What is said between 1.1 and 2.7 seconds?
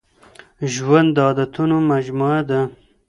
د عادتونو مجموعه ده.